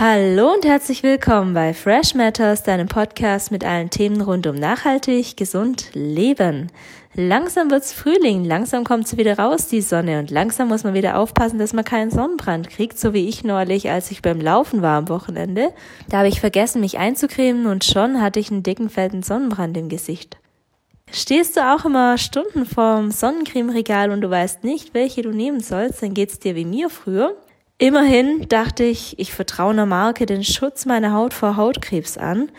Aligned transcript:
Hallo 0.00 0.52
und 0.54 0.64
herzlich 0.64 1.02
willkommen 1.02 1.54
bei 1.54 1.74
Fresh 1.74 2.14
Matters, 2.14 2.62
deinem 2.62 2.86
Podcast 2.86 3.50
mit 3.50 3.64
allen 3.64 3.90
Themen 3.90 4.20
rund 4.20 4.46
um 4.46 4.54
nachhaltig, 4.54 5.36
gesund 5.36 5.90
leben. 5.92 6.70
Langsam 7.14 7.72
wird's 7.72 7.92
Frühling, 7.92 8.44
langsam 8.44 8.84
kommt 8.84 9.08
sie 9.08 9.16
wieder 9.16 9.36
raus, 9.40 9.66
die 9.66 9.80
Sonne, 9.80 10.20
und 10.20 10.30
langsam 10.30 10.68
muss 10.68 10.84
man 10.84 10.94
wieder 10.94 11.18
aufpassen, 11.18 11.58
dass 11.58 11.72
man 11.72 11.84
keinen 11.84 12.12
Sonnenbrand 12.12 12.70
kriegt, 12.70 12.96
so 12.96 13.12
wie 13.12 13.28
ich 13.28 13.42
neulich, 13.42 13.90
als 13.90 14.12
ich 14.12 14.22
beim 14.22 14.40
Laufen 14.40 14.82
war 14.82 14.98
am 14.98 15.08
Wochenende. 15.08 15.72
Da 16.08 16.18
habe 16.18 16.28
ich 16.28 16.38
vergessen, 16.38 16.80
mich 16.80 16.98
einzucremen 16.98 17.66
und 17.66 17.82
schon 17.82 18.22
hatte 18.22 18.38
ich 18.38 18.52
einen 18.52 18.62
dicken, 18.62 18.90
fetten 18.90 19.24
Sonnenbrand 19.24 19.76
im 19.76 19.88
Gesicht. 19.88 20.36
Stehst 21.10 21.56
du 21.56 21.74
auch 21.74 21.84
immer 21.84 22.18
Stunden 22.18 22.66
vorm 22.66 23.10
Sonnencremeregal 23.10 24.12
und 24.12 24.20
du 24.20 24.30
weißt 24.30 24.62
nicht, 24.62 24.94
welche 24.94 25.22
du 25.22 25.30
nehmen 25.30 25.58
sollst, 25.58 26.04
dann 26.04 26.14
geht's 26.14 26.38
dir 26.38 26.54
wie 26.54 26.66
mir 26.66 26.88
früher. 26.88 27.34
Immerhin 27.80 28.48
dachte 28.48 28.82
ich, 28.82 29.16
ich 29.20 29.32
vertraue 29.32 29.70
einer 29.70 29.86
Marke 29.86 30.26
den 30.26 30.42
Schutz 30.42 30.84
meiner 30.84 31.12
Haut 31.12 31.32
vor 31.32 31.56
Hautkrebs 31.56 32.18
an 32.18 32.50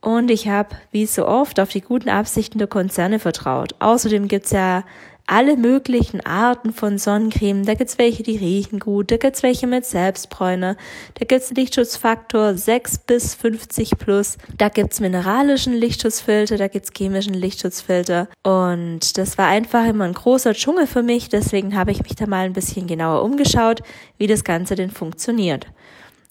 und 0.00 0.30
ich 0.30 0.48
habe, 0.48 0.76
wie 0.90 1.04
so 1.04 1.28
oft, 1.28 1.60
auf 1.60 1.68
die 1.68 1.82
guten 1.82 2.08
Absichten 2.08 2.58
der 2.58 2.66
Konzerne 2.66 3.18
vertraut. 3.18 3.74
Außerdem 3.80 4.26
gibt's 4.26 4.52
ja 4.52 4.84
alle 5.26 5.56
möglichen 5.56 6.20
Arten 6.24 6.72
von 6.72 6.98
Sonnencreme. 6.98 7.64
Da 7.64 7.74
gibt's 7.74 7.98
welche, 7.98 8.22
die 8.22 8.36
riechen 8.36 8.78
gut, 8.78 9.10
da 9.10 9.16
gibt's 9.16 9.42
welche 9.42 9.66
mit 9.66 9.84
Selbstbräuner, 9.84 10.76
da 11.14 11.24
gibt's 11.24 11.50
Lichtschutzfaktor 11.50 12.54
6 12.54 12.98
bis 12.98 13.34
50 13.34 13.92
plus, 13.98 14.36
da 14.58 14.68
gibt's 14.68 15.00
mineralischen 15.00 15.74
Lichtschutzfilter, 15.74 16.56
da 16.56 16.68
gibt's 16.68 16.92
chemischen 16.96 17.34
Lichtschutzfilter. 17.34 18.28
Und 18.42 19.16
das 19.18 19.38
war 19.38 19.48
einfach 19.48 19.86
immer 19.86 20.04
ein 20.04 20.14
großer 20.14 20.54
Dschungel 20.54 20.86
für 20.86 21.02
mich, 21.02 21.28
deswegen 21.28 21.76
habe 21.76 21.92
ich 21.92 22.02
mich 22.02 22.14
da 22.16 22.26
mal 22.26 22.44
ein 22.44 22.52
bisschen 22.52 22.86
genauer 22.86 23.22
umgeschaut, 23.22 23.82
wie 24.18 24.26
das 24.26 24.44
Ganze 24.44 24.74
denn 24.74 24.90
funktioniert. 24.90 25.66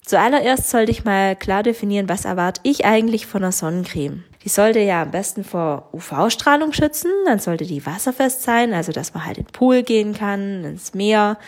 Zuallererst 0.02 0.68
sollte 0.68 0.92
ich 0.92 1.04
mal 1.04 1.34
klar 1.34 1.62
definieren, 1.62 2.10
was 2.10 2.26
erwarte 2.26 2.60
ich 2.62 2.84
eigentlich 2.84 3.26
von 3.26 3.42
einer 3.42 3.52
Sonnencreme. 3.52 4.22
Die 4.44 4.50
sollte 4.50 4.80
ja 4.80 5.02
am 5.02 5.10
besten 5.10 5.42
vor 5.42 5.88
UV-Strahlung 5.92 6.74
schützen, 6.74 7.10
dann 7.24 7.38
sollte 7.38 7.64
die 7.64 7.86
wasserfest 7.86 8.42
sein, 8.42 8.74
also 8.74 8.92
dass 8.92 9.14
man 9.14 9.24
halt 9.24 9.38
in 9.38 9.44
den 9.44 9.52
Pool 9.52 9.82
gehen 9.82 10.12
kann, 10.12 10.64
ins 10.64 10.92
Meer, 10.92 11.38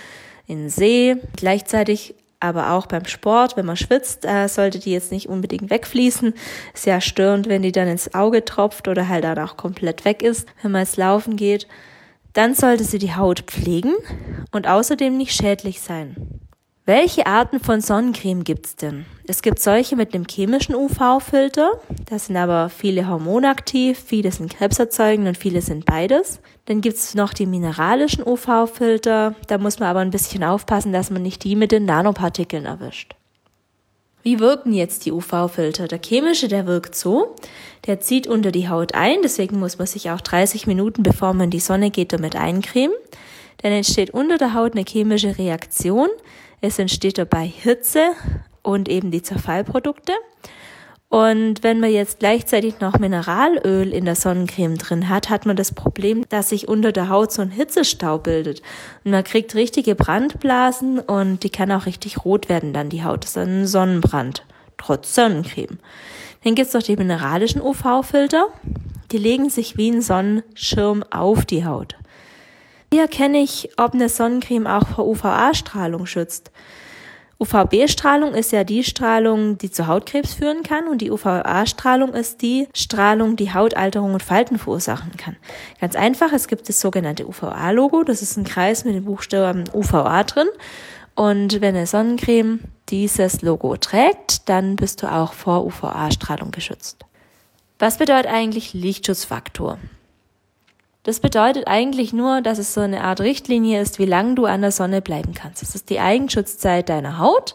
in 0.47 0.61
den 0.61 0.71
See. 0.71 1.17
Gleichzeitig 1.37 2.15
aber 2.41 2.73
auch 2.73 2.87
beim 2.87 3.05
Sport, 3.05 3.57
wenn 3.57 3.67
man 3.67 3.77
schwitzt, 3.77 4.25
äh, 4.25 4.49
sollte 4.49 4.79
die 4.79 4.93
jetzt 4.93 5.13
nicht 5.13 5.29
unbedingt 5.29 5.71
wegfließen. 5.71 6.35
Ist 6.75 6.87
ja 6.87 7.01
störend, 7.01 7.49
wenn 7.49 7.63
die 7.63 7.73
dann 7.73 7.89
ins 7.89 8.15
Auge 8.15 8.45
tropft 8.45 8.89
oder 8.89 9.09
halt 9.09 9.25
dann 9.25 9.39
auch 9.39 9.57
komplett 9.57 10.05
weg 10.05 10.23
ist, 10.23 10.49
wenn 10.63 10.73
man 10.73 10.83
jetzt 10.83 10.97
laufen 10.97 11.37
geht. 11.37 11.67
Dann 12.33 12.55
sollte 12.55 12.85
sie 12.85 12.99
die 12.99 13.15
Haut 13.15 13.41
pflegen 13.41 13.95
und 14.53 14.69
außerdem 14.69 15.17
nicht 15.17 15.33
schädlich 15.33 15.81
sein. 15.81 16.46
Welche 16.89 17.27
Arten 17.27 17.59
von 17.59 17.81
Sonnencreme 17.81 18.45
gibt's 18.45 18.77
denn? 18.77 19.07
Es 19.27 19.43
gibt 19.43 19.59
solche 19.59 19.97
mit 19.97 20.15
einem 20.15 20.25
chemischen 20.31 20.77
UV-Filter. 20.77 21.81
Da 22.09 22.17
sind 22.17 22.37
aber 22.37 22.69
viele 22.69 23.09
hormonaktiv, 23.09 23.99
viele 23.99 24.31
sind 24.31 24.55
krebserzeugend 24.57 25.27
und 25.27 25.37
viele 25.37 25.63
sind 25.63 25.85
beides. 25.85 26.39
Dann 26.67 26.83
gibt's 26.83 27.17
noch 27.17 27.35
die 27.35 27.47
mineralischen 27.47 28.25
UV-Filter. 28.25 29.35
Da 29.49 29.59
muss 29.59 29.81
man 29.81 29.89
aber 29.89 29.99
ein 29.99 30.13
bisschen 30.13 30.45
aufpassen, 30.45 30.93
dass 30.93 31.11
man 31.11 31.23
nicht 31.23 31.43
die 31.43 31.57
mit 31.57 31.73
den 31.73 31.87
Nanopartikeln 31.87 32.67
erwischt. 32.67 33.17
Wie 34.23 34.39
wirken 34.39 34.73
jetzt 34.73 35.07
die 35.07 35.13
UV-Filter? 35.13 35.89
Der 35.89 35.99
chemische, 36.01 36.47
der 36.47 36.69
wirkt 36.69 36.95
so, 36.95 37.35
der 37.89 37.99
zieht 37.99 38.29
unter 38.29 38.53
die 38.53 38.69
Haut 38.69 38.95
ein, 38.95 39.23
deswegen 39.25 39.59
muss 39.59 39.79
man 39.79 39.89
sich 39.89 40.13
auch 40.13 40.21
30 40.21 40.69
Minuten, 40.69 41.03
bevor 41.03 41.33
man 41.33 41.47
in 41.47 41.51
die 41.51 41.59
Sonne 41.59 41.91
geht, 41.91 42.13
damit 42.13 42.37
eincremen. 42.37 42.95
Dann 43.63 43.73
entsteht 43.73 44.11
unter 44.11 44.39
der 44.39 44.55
Haut 44.55 44.75
eine 44.75 44.85
chemische 44.87 45.37
Reaktion, 45.37 46.11
es 46.61 46.79
entsteht 46.79 47.19
dabei 47.19 47.47
Hitze 47.47 48.13
und 48.63 48.89
eben 48.89 49.11
die 49.11 49.23
Zerfallprodukte. 49.23 50.13
Und 51.09 51.63
wenn 51.63 51.79
man 51.79 51.93
jetzt 51.93 52.19
gleichzeitig 52.19 52.81
noch 52.81 52.99
Mineralöl 52.99 53.93
in 53.93 54.05
der 54.05 54.17
Sonnencreme 54.17 54.77
drin 54.77 55.09
hat, 55.09 55.31
hat 55.31 55.47
man 55.47 55.55
das 55.55 55.73
Problem, 55.73 56.29
dass 56.29 56.49
sich 56.49 56.67
unter 56.67 56.91
der 56.91 57.09
Haut 57.09 57.33
so 57.33 57.43
ein 57.43 57.53
Hitzestau 57.53 58.19
bildet. 58.19 58.61
Und 59.05 59.13
man 59.13 59.23
kriegt 59.23 59.55
richtige 59.55 59.95
Brandblasen 59.95 60.99
und 60.99 61.45
die 61.45 61.51
kann 61.51 61.71
auch 61.71 61.87
richtig 61.87 62.25
rot 62.25 62.49
werden 62.49 62.73
dann 62.73 62.89
die 62.89 63.05
Haut. 63.05 63.23
Das 63.23 63.31
ist 63.31 63.39
ein 63.39 63.67
Sonnenbrand, 63.67 64.45
trotz 64.79 65.15
Sonnencreme. 65.15 65.79
Dann 66.43 66.57
gibt's 66.57 66.75
noch 66.75 66.83
die 66.83 66.97
mineralischen 66.97 67.63
UV-Filter. 67.63 68.49
Die 69.13 69.19
legen 69.19 69.49
sich 69.49 69.77
wie 69.77 69.91
ein 69.91 70.03
Sonnenschirm 70.03 71.05
auf 71.11 71.45
die 71.45 71.65
Haut. 71.65 71.97
Wie 72.97 73.01
erkenne 73.01 73.43
ich, 73.43 73.69
ob 73.77 73.93
eine 73.93 74.09
Sonnencreme 74.09 74.67
auch 74.67 74.89
vor 74.89 75.07
UVA-Strahlung 75.07 76.07
schützt? 76.07 76.51
UVB-Strahlung 77.39 78.33
ist 78.33 78.53
ja 78.53 78.65
die 78.65 78.85
Strahlung, 78.85 79.59
die 79.59 79.71
zu 79.71 79.87
Hautkrebs 79.87 80.33
führen 80.33 80.63
kann 80.63 80.89
und 80.89 81.03
die 81.03 81.11
UVA-Strahlung 81.11 82.15
ist 82.15 82.41
die 82.41 82.69
Strahlung, 82.73 83.37
die 83.37 83.53
Hautalterung 83.53 84.15
und 84.15 84.23
Falten 84.23 84.59
verursachen 84.59 85.15
kann. 85.19 85.37
Ganz 85.79 85.95
einfach, 85.95 86.33
es 86.33 86.49
gibt 86.49 86.71
das 86.71 86.81
sogenannte 86.81 87.29
UVA-Logo, 87.29 88.03
das 88.03 88.23
ist 88.23 88.39
ein 88.39 88.45
Kreis 88.45 88.87
mit 88.87 88.95
dem 88.95 89.05
Buchstaben 89.05 89.65
UVA 89.75 90.25
drin 90.25 90.49
und 91.15 91.61
wenn 91.61 91.77
eine 91.77 91.87
Sonnencreme 91.87 92.61
dieses 92.89 93.43
Logo 93.43 93.77
trägt, 93.77 94.49
dann 94.49 94.77
bist 94.77 95.03
du 95.03 95.13
auch 95.13 95.35
vor 95.35 95.67
UVA-Strahlung 95.67 96.51
geschützt. 96.51 97.05
Was 97.79 97.99
bedeutet 97.99 98.33
eigentlich 98.33 98.73
Lichtschutzfaktor? 98.73 99.77
Das 101.07 101.21
bedeutet 101.21 101.69
eigentlich 101.69 102.13
nur, 102.13 102.41
dass 102.41 102.59
es 102.59 102.75
so 102.75 102.81
eine 102.81 103.05
Art 103.05 103.21
Richtlinie 103.21 103.81
ist, 103.81 104.01
wie 104.01 104.07
lange 104.07 104.35
du 104.35 104.45
an 104.47 104.61
der 104.61 104.73
Sonne 104.73 105.01
bleiben 105.01 105.35
kannst. 105.35 105.63
Das 105.63 105.77
ist 105.77 105.89
die 105.89 106.01
Eigenschutzzeit 106.01 106.89
deiner 106.89 107.21
Haut. 107.21 107.55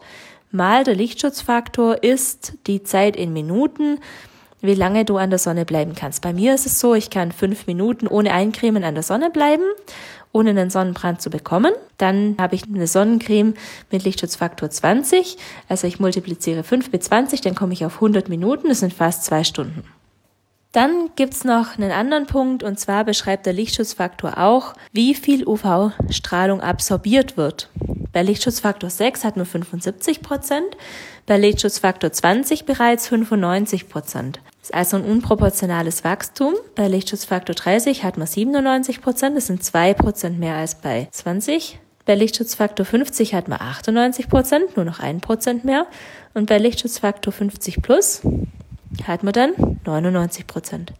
Mal 0.51 0.85
der 0.85 0.95
Lichtschutzfaktor 0.95 2.01
ist 2.01 2.53
die 2.67 2.83
Zeit 2.83 3.17
in 3.17 3.33
Minuten, 3.33 3.99
wie 4.61 4.73
lange 4.73 5.03
du 5.03 5.17
an 5.17 5.31
der 5.31 5.39
Sonne 5.39 5.65
bleiben 5.65 5.95
kannst. 5.95 6.21
Bei 6.21 6.31
mir 6.31 6.55
ist 6.55 6.65
es 6.65 6.79
so, 6.79 6.95
ich 6.95 7.09
kann 7.09 7.33
fünf 7.33 7.67
Minuten 7.67 8.07
ohne 8.07 8.31
Eincremen 8.31 8.85
an 8.85 8.93
der 8.93 9.03
Sonne 9.03 9.29
bleiben, 9.29 9.65
ohne 10.31 10.51
einen 10.51 10.69
Sonnenbrand 10.69 11.21
zu 11.21 11.29
bekommen. 11.29 11.73
Dann 11.97 12.37
habe 12.39 12.55
ich 12.55 12.63
eine 12.63 12.87
Sonnencreme 12.87 13.55
mit 13.91 14.05
Lichtschutzfaktor 14.05 14.69
20. 14.69 15.35
Also 15.67 15.87
ich 15.87 15.99
multipliziere 15.99 16.63
fünf 16.63 16.93
mit 16.93 17.03
20, 17.03 17.41
dann 17.41 17.55
komme 17.55 17.73
ich 17.73 17.83
auf 17.83 17.95
100 17.95 18.29
Minuten. 18.29 18.69
Das 18.69 18.79
sind 18.79 18.93
fast 18.93 19.25
zwei 19.25 19.43
Stunden. 19.43 19.83
Dann 20.71 21.09
gibt's 21.17 21.43
noch 21.43 21.77
einen 21.77 21.91
anderen 21.91 22.27
Punkt 22.27 22.63
und 22.63 22.79
zwar 22.79 23.03
beschreibt 23.03 23.45
der 23.45 23.53
Lichtschutzfaktor 23.53 24.37
auch, 24.37 24.73
wie 24.93 25.13
viel 25.13 25.45
UV-Strahlung 25.45 26.61
absorbiert 26.61 27.35
wird. 27.35 27.69
Bei 28.13 28.23
Lichtschutzfaktor 28.23 28.89
6 28.89 29.25
hat 29.25 29.35
man 29.35 29.45
75 29.45 30.21
Prozent, 30.21 30.77
bei 31.25 31.37
Lichtschutzfaktor 31.37 32.11
20 32.11 32.65
bereits 32.65 33.07
95 33.09 33.89
Prozent. 33.89 34.39
Das 34.59 34.69
ist 34.69 34.73
also 34.73 34.97
ein 34.97 35.03
unproportionales 35.03 36.03
Wachstum. 36.03 36.53
Bei 36.75 36.87
Lichtschutzfaktor 36.87 37.55
30 37.55 38.03
hat 38.03 38.17
man 38.17 38.27
97 38.27 39.01
Prozent, 39.01 39.35
das 39.35 39.47
sind 39.47 39.63
zwei 39.63 39.93
Prozent 39.93 40.39
mehr 40.39 40.55
als 40.55 40.75
bei 40.75 41.07
20. 41.11 41.79
Bei 42.05 42.15
Lichtschutzfaktor 42.15 42.85
50 42.85 43.33
hat 43.33 43.47
man 43.47 43.59
98 43.59 44.29
Prozent, 44.29 44.75
nur 44.75 44.85
noch 44.85 44.99
ein 44.99 45.21
Prozent 45.21 45.65
mehr. 45.65 45.87
Und 46.33 46.47
bei 46.47 46.57
Lichtschutzfaktor 46.57 47.31
50 47.33 47.81
plus 47.81 48.21
hat 49.05 49.23
man 49.23 49.33
dann 49.33 49.53
99 49.85 50.47
Prozent. 50.47 50.93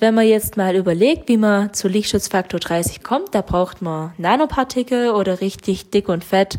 Wenn 0.00 0.14
man 0.14 0.26
jetzt 0.26 0.56
mal 0.56 0.76
überlegt, 0.76 1.28
wie 1.28 1.36
man 1.36 1.74
zu 1.74 1.88
Lichtschutzfaktor 1.88 2.60
30 2.60 3.02
kommt, 3.02 3.34
da 3.34 3.42
braucht 3.42 3.82
man 3.82 4.12
Nanopartikel 4.16 5.10
oder 5.10 5.40
richtig 5.40 5.90
dick 5.90 6.08
und 6.08 6.24
fett 6.24 6.58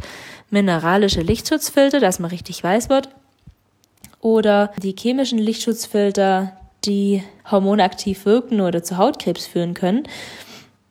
mineralische 0.49 1.21
Lichtschutzfilter, 1.21 1.99
dass 1.99 2.19
man 2.19 2.31
richtig 2.31 2.63
weiß 2.63 2.89
wird. 2.89 3.09
Oder 4.19 4.73
die 4.81 4.95
chemischen 4.97 5.39
Lichtschutzfilter, 5.39 6.57
die 6.83 7.23
hormonaktiv 7.49 8.25
wirken 8.25 8.59
oder 8.59 8.83
zu 8.83 8.97
Hautkrebs 8.97 9.47
führen 9.47 9.73
können 9.73 10.03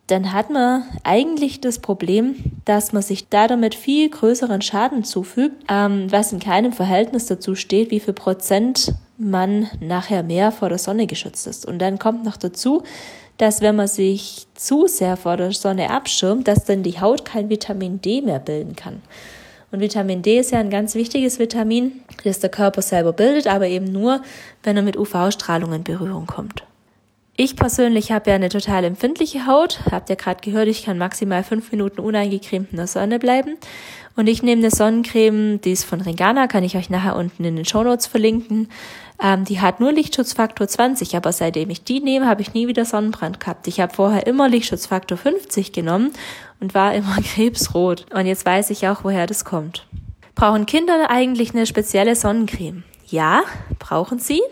dann 0.09 0.33
hat 0.33 0.49
man 0.51 0.85
eigentlich 1.05 1.61
das 1.61 1.79
Problem, 1.79 2.37
dass 2.65 2.93
man 2.93 3.03
sich 3.03 3.29
da 3.29 3.47
damit 3.47 3.75
viel 3.75 4.09
größeren 4.09 4.63
Schaden 4.63 5.05
zufügt, 5.05 5.65
ähm, 5.69 6.11
was 6.11 6.33
in 6.33 6.41
keinem 6.41 6.73
Verhältnis 6.73 7.27
dazu 7.27 7.55
steht, 7.55 7.91
wie 7.91 8.01
viel 8.01 8.15
Prozent 8.15 8.95
man 9.19 9.69
nachher 9.81 10.23
mehr 10.23 10.53
vor 10.53 10.69
der 10.69 10.79
Sonne 10.79 11.07
geschützt 11.07 11.47
ist. 11.47 11.67
Und 11.67 11.81
dann 11.81 11.99
kommt 11.99 12.25
noch 12.25 12.37
dazu, 12.37 12.85
dass 13.37 13.61
wenn 13.61 13.77
man 13.77 13.89
sich 13.89 14.47
zu 14.55 14.87
sehr 14.87 15.17
vor 15.17 15.37
der 15.37 15.53
Sonne 15.53 15.91
abschirmt, 15.91 16.49
dass 16.49 16.65
dann 16.65 16.83
die 16.83 17.01
Haut 17.01 17.25
kein 17.25 17.51
Vitamin 17.51 18.01
D 18.01 18.21
mehr 18.21 18.39
bilden 18.39 18.77
kann. 18.77 19.03
Und 19.71 19.81
Vitamin 19.81 20.23
D 20.23 20.39
ist 20.39 20.53
ja 20.53 20.61
ein 20.61 20.71
ganz 20.71 20.95
wichtiges 20.95 21.39
Vitamin, 21.39 22.01
das 22.25 22.41
der 22.41 22.51
Körper 22.51 22.81
selber 22.81 23.13
bildet, 23.13 23.47
aber 23.47 23.67
eben 23.67 23.87
nur, 23.87 24.23
wenn 24.63 24.77
er 24.77 24.83
mit 24.83 24.97
UV-Strahlung 24.97 25.73
in 25.73 25.85
Berührung 25.85 26.27
kommt. 26.27 26.65
Ich 27.41 27.55
persönlich 27.55 28.11
habe 28.11 28.31
ja 28.31 28.35
eine 28.35 28.49
total 28.49 28.83
empfindliche 28.83 29.47
Haut. 29.47 29.79
Habt 29.93 30.11
ihr 30.11 30.17
gerade 30.17 30.41
gehört, 30.41 30.67
ich 30.67 30.85
kann 30.85 30.99
maximal 30.99 31.45
fünf 31.45 31.71
Minuten 31.71 32.01
uneingecremt 32.01 32.73
in 32.73 32.79
der 32.79 32.89
Sonne 32.89 33.21
bleiben. 33.21 33.57
Und 34.17 34.27
ich 34.27 34.43
nehme 34.43 34.61
eine 34.61 34.73
Sonnencreme, 34.73 35.61
die 35.61 35.71
ist 35.71 35.85
von 35.85 36.01
Ringana, 36.01 36.49
kann 36.49 36.65
ich 36.65 36.77
euch 36.77 36.91
nachher 36.91 37.15
unten 37.15 37.45
in 37.45 37.55
den 37.55 37.65
Show 37.65 37.85
Notes 37.85 38.09
verlinken. 38.09 38.69
Ähm, 39.23 39.45
die 39.45 39.61
hat 39.61 39.79
nur 39.79 39.93
Lichtschutzfaktor 39.93 40.67
20, 40.67 41.15
aber 41.15 41.31
seitdem 41.31 41.71
ich 41.71 41.85
die 41.85 42.01
nehme, 42.01 42.27
habe 42.27 42.43
ich 42.43 42.55
nie 42.55 42.67
wieder 42.67 42.85
Sonnenbrand 42.85 43.39
gehabt. 43.39 43.69
Ich 43.69 43.79
habe 43.79 43.95
vorher 43.95 44.27
immer 44.27 44.49
Lichtschutzfaktor 44.49 45.17
50 45.17 45.71
genommen 45.71 46.11
und 46.59 46.75
war 46.75 46.93
immer 46.93 47.19
krebsrot. 47.35 48.07
Und 48.13 48.27
jetzt 48.27 48.47
weiß 48.47 48.71
ich 48.71 48.89
auch, 48.89 49.05
woher 49.05 49.29
das 49.29 49.45
kommt. 49.45 49.87
Brauchen 50.35 50.67
Kinder 50.67 51.09
eigentlich 51.09 51.55
eine 51.55 51.67
spezielle 51.67 52.17
Sonnencreme? 52.17 52.83
Ja, 53.07 53.43
brauchen 53.79 54.19
sie, 54.19 54.43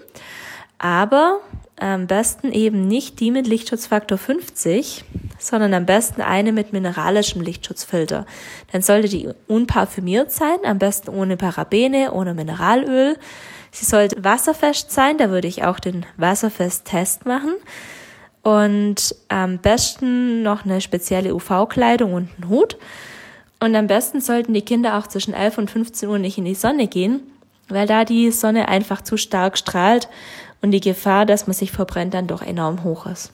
aber 0.79 1.41
am 1.79 2.07
besten 2.07 2.53
eben 2.53 2.89
nicht 2.89 3.21
die 3.21 3.31
mit 3.31 3.47
Lichtschutzfaktor 3.47 4.17
50, 4.17 5.05
sondern 5.39 5.75
am 5.75 5.85
besten 5.85 6.23
eine 6.23 6.53
mit 6.53 6.73
mineralischem 6.73 7.43
Lichtschutzfilter. 7.43 8.25
Dann 8.73 8.83
sollte 8.83 9.09
die 9.09 9.29
unparfümiert 9.47 10.33
sein, 10.33 10.57
am 10.65 10.79
besten 10.79 11.11
ohne 11.11 11.37
Parabene, 11.37 12.13
ohne 12.13 12.35
Mineralöl. 12.35 13.19
Sie 13.71 13.85
sollte 13.85 14.25
wasserfest 14.25 14.91
sein, 14.91 15.19
da 15.19 15.29
würde 15.29 15.49
ich 15.49 15.65
auch 15.65 15.79
den 15.79 16.07
Wasserfest-Test 16.17 17.27
machen. 17.27 17.55
Und 18.43 19.15
am 19.29 19.59
besten 19.59 20.43
noch 20.43 20.65
eine 20.65 20.81
spezielle 20.81 21.35
UV-Kleidung 21.35 22.15
und 22.15 22.31
einen 22.37 22.49
Hut. 22.49 22.79
Und 23.61 23.75
am 23.75 23.87
besten 23.87 24.21
sollten 24.21 24.55
die 24.55 24.63
Kinder 24.63 24.97
auch 24.97 25.09
zwischen 25.09 25.35
11 25.35 25.59
und 25.59 25.71
15 25.71 26.09
Uhr 26.09 26.19
nicht 26.19 26.39
in 26.39 26.45
die 26.45 26.55
Sonne 26.55 26.87
gehen, 26.87 27.21
weil 27.69 27.87
da 27.87 28.05
die 28.05 28.31
Sonne 28.31 28.69
einfach 28.69 29.03
zu 29.03 29.17
stark 29.17 29.59
strahlt 29.59 30.09
und 30.63 30.71
die 30.71 30.81
Gefahr, 30.81 31.27
dass 31.27 31.47
man 31.47 31.55
sich 31.55 31.73
verbrennt, 31.73 32.15
dann 32.15 32.27
doch 32.27 32.43
enorm 32.43 32.85
hoch 32.85 33.07
ist. 33.07 33.33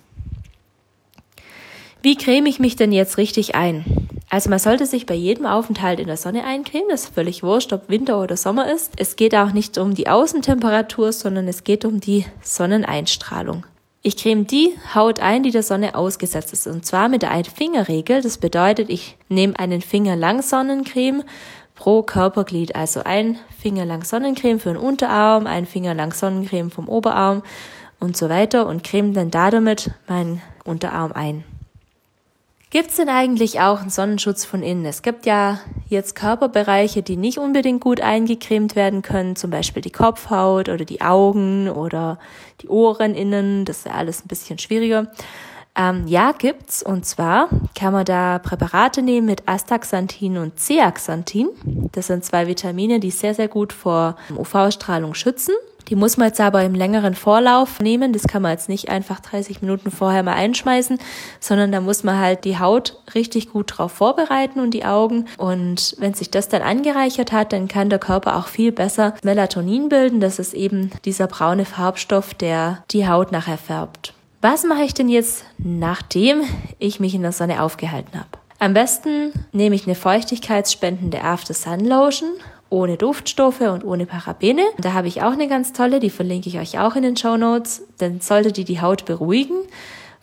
Wie 2.03 2.17
creme 2.17 2.47
ich 2.47 2.59
mich 2.59 2.75
denn 2.75 2.91
jetzt 2.91 3.17
richtig 3.17 3.55
ein? 3.55 3.85
Also 4.29 4.51
man 4.51 4.59
sollte 4.59 4.87
sich 4.87 5.07
bei 5.07 5.15
jedem 5.15 5.47
Aufenthalt 5.47 6.01
in 6.01 6.07
der 6.07 6.17
Sonne 6.17 6.45
eincremen, 6.45 6.89
das 6.89 7.05
ist 7.05 7.15
völlig 7.15 7.43
wurscht, 7.43 7.73
ob 7.73 7.89
Winter 7.89 8.21
oder 8.21 8.37
Sommer 8.37 8.73
ist. 8.73 8.93
Es 8.97 9.15
geht 9.15 9.35
auch 9.35 9.53
nicht 9.53 9.79
um 9.79 9.95
die 9.95 10.09
Außentemperatur, 10.09 11.13
sondern 11.13 11.47
es 11.49 11.65
geht 11.65 11.85
um 11.85 12.01
die 12.01 12.25
Sonneneinstrahlung. 12.43 13.67
Ich 14.05 14.17
creme 14.17 14.47
die 14.47 14.75
Haut 14.97 15.21
ein, 15.21 15.45
die 15.45 15.53
der 15.53 15.63
Sonne 15.63 15.95
ausgesetzt 15.95 16.53
ist, 16.53 16.67
und 16.67 16.85
zwar 16.85 17.09
mit 17.09 17.23
der 17.23 17.31
Ein-Finger-Regel. 17.31 18.21
Das 18.21 18.39
bedeutet, 18.39 18.91
ich 18.91 19.17
nehme 19.29 19.57
einen 19.59 19.81
Finger 19.81 20.17
lang 20.17 20.43
Sonnencreme 20.43 21.23
pro 21.75 22.03
Körperglied, 22.03 22.75
also 22.77 23.03
ein 23.05 23.39
Finger 23.61 23.85
lang 23.85 24.05
Sonnencreme 24.05 24.61
für 24.61 24.73
den 24.73 24.79
Unterarm, 24.79 25.47
ein 25.47 25.67
Finger 25.67 25.95
lang 25.95 26.13
Sonnencreme 26.13 26.71
vom 26.71 26.89
Oberarm 26.89 27.43
und 28.01 28.17
so 28.17 28.29
weiter 28.29 28.67
und 28.67 28.85
creme 28.85 29.15
dann 29.15 29.31
damit 29.31 29.91
meinen 30.09 30.43
Unterarm 30.65 31.13
ein. 31.13 31.45
Gibt's 32.73 32.97
denn 32.97 33.11
eigentlich 33.11 33.61
auch 33.61 33.81
einen 33.83 33.91
Sonnenschutz 33.91 34.47
von 34.47 34.63
innen? 34.63 34.87
Es 34.87 35.03
gibt 35.03 35.27
ja 35.27 35.61
jetzt 35.89 36.15
Körperbereiche, 36.15 37.03
die 37.03 37.19
nicht 37.19 37.37
unbedingt 37.37 37.83
gut 37.83 38.01
eingecremt 38.01 38.77
werden 38.77 39.03
können, 39.03 39.37
zum 39.37 39.51
Beispiel 39.51 39.83
die 39.83 39.91
Kopfhaut 39.91 40.71
oder 40.71 40.87
die 40.87 41.03
Augen 41.03 41.69
oder 41.69 42.19
die 42.63 42.69
Ohren 42.69 43.15
innen. 43.15 43.67
Das 43.67 43.81
ist 43.81 43.87
ja 43.87 43.93
alles 43.93 44.25
ein 44.25 44.29
bisschen 44.29 44.59
schwieriger. 44.59 45.09
Ähm, 45.77 46.07
ja, 46.07 46.33
gibt's. 46.33 46.83
Und 46.83 47.07
zwar 47.07 47.49
kann 47.75 47.93
man 47.93 48.05
da 48.05 48.39
Präparate 48.39 49.03
nehmen 49.03 49.27
mit 49.27 49.49
Astaxanthin 49.49 50.37
und 50.37 50.59
Zeaxanthin. 50.59 51.49
Das 51.93 52.09
sind 52.09 52.25
zwei 52.25 52.47
Vitamine, 52.47 53.01
die 53.01 53.11
sehr, 53.11 53.35
sehr 53.35 53.49
gut 53.49 53.73
vor 53.73 54.17
UV-Strahlung 54.37 55.15
schützen. 55.15 55.55
Die 55.89 55.97
muss 55.97 56.17
man 56.17 56.29
jetzt 56.29 56.41
aber 56.41 56.63
im 56.63 56.75
längeren 56.75 57.15
Vorlauf 57.15 57.81
nehmen. 57.81 58.13
Das 58.13 58.23
kann 58.23 58.43
man 58.43 58.53
jetzt 58.53 58.69
nicht 58.69 58.89
einfach 58.89 59.21
30 59.21 59.63
Minuten 59.63 59.91
vorher 59.91 60.23
mal 60.23 60.35
einschmeißen, 60.35 60.99
sondern 61.41 61.73
da 61.73 61.81
muss 61.81 62.05
man 62.05 62.19
halt 62.19 62.45
die 62.45 62.59
Haut 62.59 62.99
richtig 63.15 63.51
gut 63.51 63.77
drauf 63.77 63.93
vorbereiten 63.93 64.61
und 64.61 64.71
die 64.73 64.85
Augen. 64.85 65.27
Und 65.39 65.97
wenn 65.99 66.15
sich 66.15 66.31
das 66.31 66.49
dann 66.49 66.63
angereichert 66.63 67.33
hat, 67.33 67.53
dann 67.53 67.67
kann 67.67 67.91
der 67.91 67.99
Körper 67.99 68.37
auch 68.37 68.47
viel 68.47 68.73
besser 68.73 69.15
Melatonin 69.25 69.89
bilden. 69.89 70.21
Das 70.21 70.39
ist 70.39 70.55
eben 70.55 70.91
dieser 71.05 71.27
braune 71.27 71.65
Farbstoff, 71.65 72.33
der 72.35 72.85
die 72.91 73.09
Haut 73.09 73.33
nachher 73.33 73.59
färbt. 73.59 74.15
Was 74.45 74.65
mache 74.65 74.83
ich 74.83 74.93
denn 74.93 75.09
jetzt, 75.09 75.45
nachdem 75.59 76.43
ich 76.81 76.99
mich 76.99 77.15
in 77.15 77.23
der 77.23 77.31
Sonne 77.31 77.63
aufgehalten 77.63 78.19
habe? 78.19 78.29
Am 78.59 78.75
besten 78.75 79.33
nehme 79.53 79.77
ich 79.77 79.87
eine 79.87 79.95
feuchtigkeitsspendende 79.95 81.23
After 81.23 81.55
Sun 81.55 81.85
Lotion 81.85 82.33
ohne 82.69 82.97
Duftstoffe 82.97 83.61
und 83.61 83.85
ohne 83.85 84.05
Parabene. 84.05 84.65
Da 84.79 84.95
habe 84.95 85.07
ich 85.07 85.23
auch 85.23 85.31
eine 85.31 85.47
ganz 85.47 85.73
tolle, 85.73 86.01
die 86.01 86.11
verlinke 86.11 86.49
ich 86.49 86.59
euch 86.59 86.81
auch 86.81 86.97
in 86.97 87.05
den 87.05 87.17
Show 87.17 87.37
Notes. 87.37 87.85
Dann 87.99 88.21
sollte 88.21 88.51
die 88.51 88.65
die 88.65 88.81
Haut 88.81 89.05
beruhigen, 89.05 89.59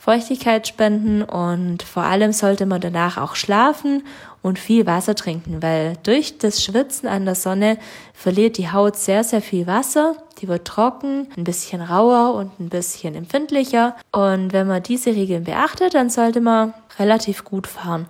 Feuchtigkeit 0.09 0.67
spenden 0.67 1.21
und 1.21 1.83
vor 1.83 2.01
allem 2.01 2.33
sollte 2.33 2.65
man 2.65 2.81
danach 2.81 3.19
auch 3.19 3.35
schlafen 3.35 4.01
und 4.41 4.57
viel 4.57 4.87
Wasser 4.87 5.13
trinken, 5.13 5.61
weil 5.61 5.97
durch 6.01 6.39
das 6.39 6.63
Schwitzen 6.63 7.07
an 7.07 7.25
der 7.25 7.35
Sonne 7.35 7.77
verliert 8.15 8.57
die 8.57 8.71
Haut 8.71 8.95
sehr, 8.95 9.23
sehr 9.23 9.43
viel 9.43 9.67
Wasser. 9.67 10.15
Die 10.41 10.47
wird 10.47 10.65
trocken, 10.65 11.27
ein 11.37 11.43
bisschen 11.43 11.79
rauer 11.79 12.33
und 12.33 12.59
ein 12.59 12.69
bisschen 12.69 13.13
empfindlicher. 13.13 13.95
Und 14.11 14.51
wenn 14.51 14.65
man 14.65 14.81
diese 14.81 15.11
Regeln 15.11 15.43
beachtet, 15.43 15.93
dann 15.93 16.09
sollte 16.09 16.41
man 16.41 16.73
relativ 16.97 17.43
gut 17.43 17.67
fahren. 17.67 18.07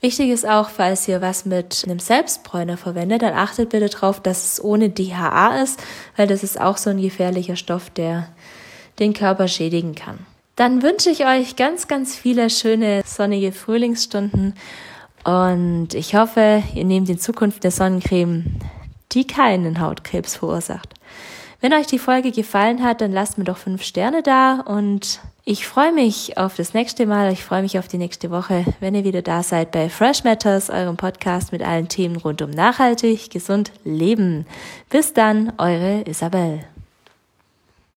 Wichtig 0.00 0.30
ist 0.30 0.44
auch, 0.44 0.68
falls 0.70 1.06
ihr 1.06 1.20
was 1.20 1.44
mit 1.44 1.84
einem 1.86 2.00
Selbstbräuner 2.00 2.76
verwendet, 2.76 3.22
dann 3.22 3.34
achtet 3.34 3.68
bitte 3.68 3.88
darauf, 3.88 4.20
dass 4.20 4.54
es 4.54 4.64
ohne 4.64 4.90
DHA 4.90 5.62
ist, 5.62 5.80
weil 6.16 6.26
das 6.26 6.42
ist 6.42 6.60
auch 6.60 6.78
so 6.78 6.90
ein 6.90 7.00
gefährlicher 7.00 7.54
Stoff, 7.54 7.90
der 7.90 8.26
den 8.98 9.12
Körper 9.12 9.46
schädigen 9.46 9.94
kann. 9.94 10.26
Dann 10.58 10.82
wünsche 10.82 11.08
ich 11.08 11.24
euch 11.24 11.54
ganz, 11.54 11.86
ganz 11.86 12.16
viele 12.16 12.50
schöne 12.50 13.02
sonnige 13.06 13.52
Frühlingsstunden 13.52 14.54
und 15.22 15.94
ich 15.94 16.16
hoffe, 16.16 16.64
ihr 16.74 16.84
nehmt 16.84 17.08
in 17.08 17.20
Zukunft 17.20 17.64
eine 17.64 17.70
Sonnencreme, 17.70 18.56
die 19.12 19.24
keinen 19.24 19.80
Hautkrebs 19.80 20.34
verursacht. 20.34 20.94
Wenn 21.60 21.72
euch 21.72 21.86
die 21.86 22.00
Folge 22.00 22.32
gefallen 22.32 22.82
hat, 22.82 23.00
dann 23.00 23.12
lasst 23.12 23.38
mir 23.38 23.44
doch 23.44 23.56
fünf 23.56 23.84
Sterne 23.84 24.24
da 24.24 24.58
und 24.62 25.20
ich 25.44 25.64
freue 25.64 25.92
mich 25.92 26.38
auf 26.38 26.56
das 26.56 26.74
nächste 26.74 27.06
Mal. 27.06 27.32
Ich 27.32 27.44
freue 27.44 27.62
mich 27.62 27.78
auf 27.78 27.86
die 27.86 27.98
nächste 27.98 28.32
Woche, 28.32 28.64
wenn 28.80 28.96
ihr 28.96 29.04
wieder 29.04 29.22
da 29.22 29.44
seid 29.44 29.70
bei 29.70 29.88
Fresh 29.88 30.24
Matters, 30.24 30.70
eurem 30.70 30.96
Podcast 30.96 31.52
mit 31.52 31.62
allen 31.62 31.88
Themen 31.88 32.16
rund 32.16 32.42
um 32.42 32.50
nachhaltig, 32.50 33.30
gesund 33.30 33.70
Leben. 33.84 34.44
Bis 34.90 35.12
dann, 35.12 35.52
eure 35.56 36.02
Isabel. 36.02 36.64